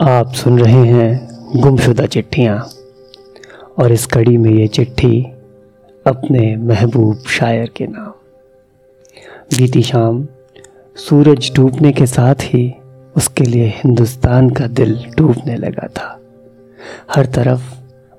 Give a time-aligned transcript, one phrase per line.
[0.00, 2.68] आप सुन रहे हैं गुमशुदा चिट्ठियाँ।
[3.78, 5.22] और इस कड़ी में ये चिट्ठी
[6.06, 8.08] अपने महबूब शायर के नाम।
[9.58, 10.28] बीती शाम
[10.96, 12.74] सूरज डूबने के साथ ही
[13.16, 16.20] उसके लिए हिंदुस्तान का दिल डूबने लगा था।
[17.14, 17.74] हर तरफ़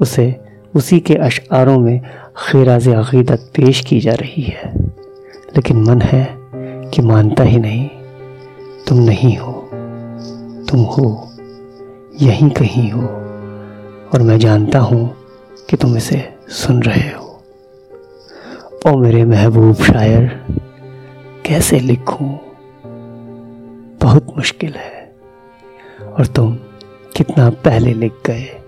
[0.00, 0.40] उसे
[0.74, 2.00] उसी के अशारों में
[2.36, 4.86] खराज अकीदत पेश की जा रही है।
[5.56, 6.28] लेकिन मन है
[6.90, 7.88] कि मानता ही नहीं,
[8.88, 9.52] तुम नहीं हो,
[10.70, 11.29] तुम हो।
[12.22, 13.02] यहीं कहीं हो।
[14.14, 15.16] और मैं जानता हूँ
[15.70, 17.42] कि तुम इसे सुन रहे हो।
[18.86, 20.46] ओ मेरे महबूब शायर,
[21.46, 22.38] कैसे लिखूं?
[24.02, 25.14] बहुत मुश्किल है।
[26.18, 26.54] और तुम
[27.16, 28.60] कितना पहले लिख गए?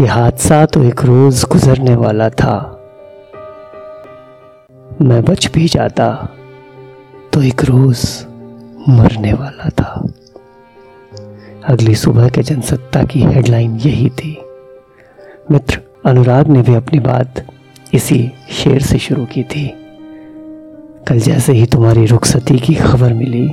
[0.00, 2.72] ये हादसा तो एक रोज गुजरने वाला था।
[5.02, 6.28] मैं बच भी जाता
[7.32, 8.26] तो एक रोज
[8.88, 10.08] मरने वाला था।
[11.66, 14.38] अगली सुबह के जनसत्ता की हेडलाइन यही थी।
[15.50, 17.46] मित्र, अनुराग ने भी अपनी बात
[17.94, 19.68] इसी शेर से शुरू की थी।
[21.08, 23.48] कल जैसे ही तुम्हारी रुखसती की खबर मिली,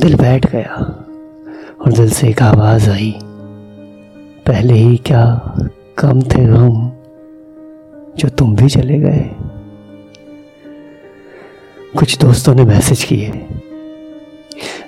[0.00, 0.74] दिल बैठ गया
[1.80, 3.14] और दिल से एक आवाज़ आई।
[4.46, 5.24] पहले ही क्या
[5.98, 6.92] कम थे गम
[8.18, 9.30] जो तुम भी चले गए?
[11.98, 13.46] कुछ दोस्तों ने मैसेज किए।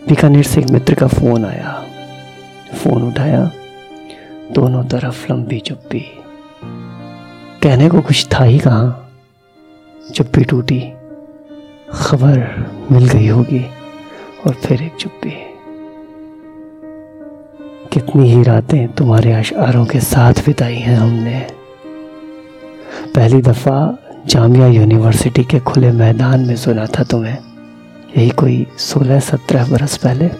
[0.08, 1.84] बीकानेर से एक मित्र का फ़ोन आया।
[2.74, 3.50] फ़ोन उठाया।
[4.52, 6.00] दोनों तरफ़ लंबी चुप्पी।
[7.62, 9.10] कहने को कुछ था ही कहा।
[10.14, 10.92] चुप्पी टूटी।
[11.90, 13.66] खबर मिल गई होगी
[14.46, 15.30] और फिर एक चुप्पी।
[17.92, 21.46] कितनी ही रातें तुम्हारे अशारों के साथ बिताई हैं हमने।
[23.14, 27.47] पहली दफ़ा जामिया यूनिवर्सिटी के खुले मैदान में सुना था तुम्हें।
[28.16, 30.30] यही कोई सोलह, सत्रह बरस पहले?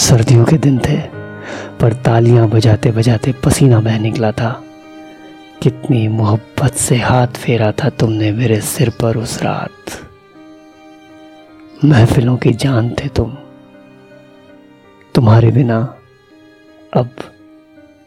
[0.00, 0.96] सर्दियों के दिन थे,
[1.80, 4.64] पर तालियाँ बजाते बजाते पसीना बह निकला था।
[5.62, 10.08] कितनी मोहब्बत से हाथ फेरा था तुमने मेरे सिर पर उस रात।
[11.84, 13.36] महफिलों की जान थे तुम।
[15.14, 15.96] तुम्हारे बिना
[16.96, 17.10] अब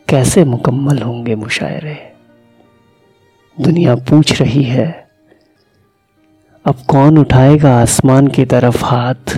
[0.09, 2.13] कैसे मुकम्मल होंगे मुशायरे?
[3.61, 5.08] दुनिया पूछ रही है
[6.65, 9.37] अब कौन उठाएगा आसमान की तरफ़ हाथ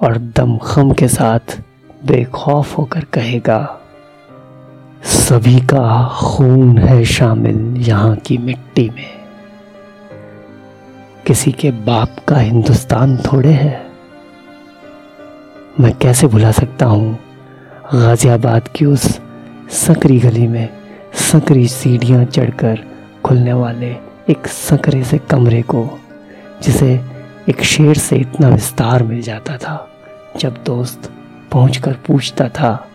[0.00, 1.56] और दमखम के साथ
[2.06, 3.58] बेखौफ होकर कहेगा,
[5.04, 9.08] सभी का खून है शामिल यहाँ की मिट्टी में।
[11.26, 13.86] किसी के बाप का हिंदुस्तान थोड़े है।
[15.80, 17.18] मैं कैसे भुला सकता हूँ
[17.94, 19.20] गाजियाबाद की उस
[19.70, 20.68] सकरी गली में
[21.30, 22.84] सकरी सीढ़ियाँ चढ़कर
[23.24, 23.96] खुलने वाले
[24.30, 25.88] एक सकरे से कमरे को?
[26.62, 27.00] जिसे
[27.48, 29.88] एक शेर से इतना विस्तार मिल जाता था,
[30.38, 31.12] जब दोस्त
[31.52, 32.88] पहुंचकर पूछता था,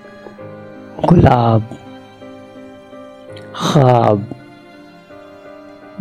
[1.06, 1.68] गुलाब
[3.56, 4.26] ख्वाब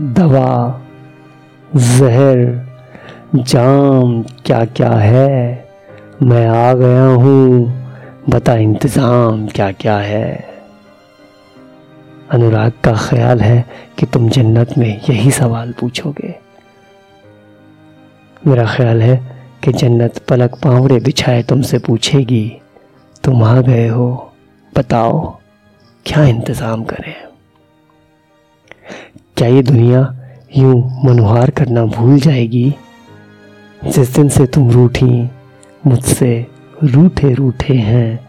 [0.01, 0.81] दवा,
[1.77, 2.67] जहर,
[3.37, 5.69] जाम क्या क्या है?
[6.23, 7.73] मैं आ गया हूँ,
[8.29, 10.55] बता इंतज़ाम क्या क्या है?
[12.31, 13.65] अनुराग का ख्याल है
[13.99, 16.44] कि तुम जन्नत में यही सवाल पूछोगे।
[18.47, 22.61] मेरा ख्याल है कि जन्नत पलक पावड़े बिछाए तुमसे पूछेगी,
[23.25, 24.33] तुम आ गए हो,
[24.77, 25.39] बताओ,
[26.07, 27.15] क्या इंतज़ाम करें?
[29.37, 30.17] क्या ये दुनिया
[30.57, 32.75] यूँ मनोहार करना भूल जाएगी?
[33.85, 35.31] जिस दिन से तुम रूठी,
[35.87, 36.47] मुझसे
[36.85, 38.29] रूठे रूठे हैं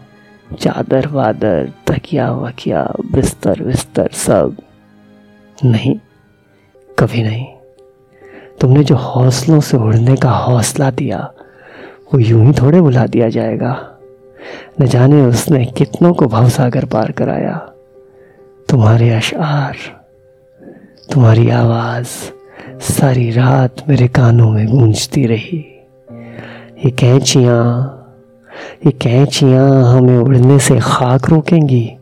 [0.60, 4.56] चादर वादर तकिया वकिया बिस्तर बिस्तर सब।
[5.64, 5.96] नहीं,
[6.98, 7.55] कभी नहीं।
[8.60, 11.32] तुमने जो हौसलों से उड़ने का हौसला दिया,
[12.14, 13.98] वो यूँ ही थोड़े बुला दिया जाएगा।
[14.80, 17.70] न जाने उसने कितनों को भवसागर पार कराया।
[18.68, 19.76] तुम्हारे अशार,
[21.12, 22.06] तुम्हारी आवाज़
[22.80, 25.86] सारी रात मेरे कानों में गूंजती रही।
[26.84, 27.92] ये कैचियाँ
[28.86, 31.96] ये कैचियाँ हमें उड़ने से खाक रोकेंगी।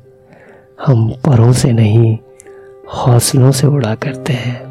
[0.86, 2.18] हम परों से नहीं,
[2.94, 4.62] हौसलों से उड़ा करते हैं।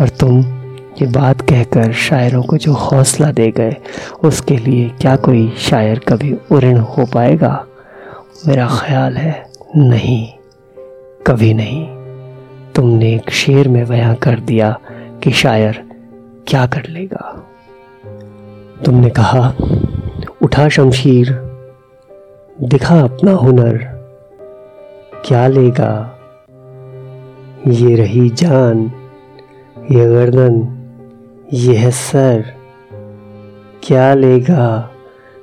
[0.00, 0.59] और तुम
[0.90, 3.76] ये बात कहकर शायरों को जो हौसला दे गए,
[4.24, 7.66] उसके लिए क्या कोई शायर कभी उऋण हो पाएगा?
[8.46, 9.46] मेरा ख्याल है,
[9.76, 10.28] नहीं,
[11.26, 11.86] कभी नहीं।
[12.74, 14.78] तुमने एक शेर में बयां कर दिया
[15.22, 15.84] कि शायर
[16.48, 17.46] क्या कर लेगा।
[18.84, 19.54] तुमने कहा,
[20.42, 21.32] उठा शमशीर,
[22.62, 23.78] दिखा अपना हुनर,
[25.24, 26.18] क्या लेगा?
[27.66, 28.92] ये रही जान,
[29.90, 30.76] ये गर्दन
[31.52, 32.44] ये है सर।
[33.82, 34.90] क्या लेगा?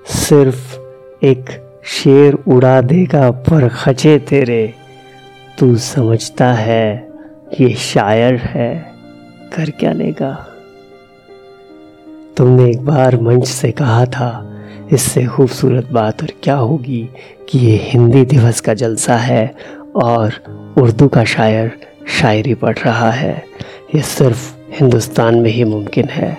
[0.06, 0.78] सिर्फ़
[1.26, 1.46] एक
[1.84, 4.74] शेर उड़ा देगा पर खचे तेरे।
[5.60, 7.10] तू समझता है
[7.62, 8.94] ये शायर है।
[9.56, 10.48] कर क्या लेगा?
[12.38, 14.60] तुमने एक बार मंच से कहा था,
[14.92, 17.10] इससे खूबसूरत बात और क्या होगी
[17.50, 19.56] कि ये हिंदी दिवस का जलसा है
[19.96, 20.34] और
[20.78, 23.46] उर्दू का शायर शायरी पढ़ रहा है।
[23.96, 26.38] ये सिर्फ़ हिंदुस्तान में ही मुमकिन है।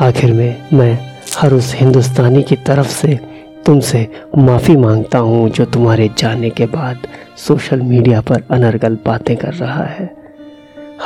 [0.00, 0.98] आखिर में मैं
[1.38, 3.18] हर उस हिंदुस्तानी की तरफ़ से
[3.66, 4.06] तुमसे
[4.38, 7.06] माफ़ी माँगता हूँ जो तुम्हारे जाने के बाद
[7.36, 10.10] सोशल मीडिया पर अनर्गल बातें कर रहा है।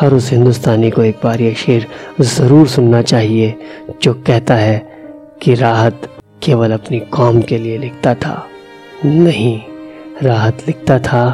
[0.00, 1.86] हर उस हिंदुस्तानी को एक बार ये शेर
[2.20, 3.54] ज़रूर सुनना चाहिए
[4.02, 4.78] जो कहता है
[5.42, 6.08] कि राहत
[6.42, 8.46] केवल अपनी कौम के लिए लिखता था।
[9.04, 9.60] नहीं,
[10.22, 11.24] राहत लिखता था।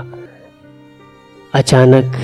[1.55, 2.17] अचानक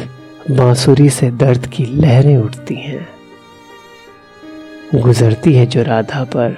[0.50, 3.08] बांसुरी से दर्द की लहरें उठती हैं।
[4.94, 6.50] गुजरती है जो राधा पर,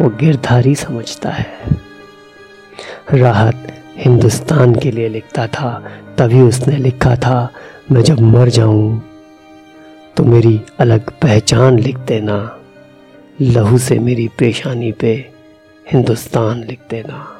[0.00, 1.46] वो गिरधारी समझता है।
[3.12, 7.52] राहत हिंदुस्तान के लिए लिखता था, तभी उसने लिखा था,
[7.92, 9.02] मैं जब मर जाऊँ
[10.16, 12.58] तो मेरी अलग पहचान लिख देना।
[13.40, 15.30] लहू से मेरी परेशानी पे
[15.92, 17.35] हिंदुस्तान लिख देना।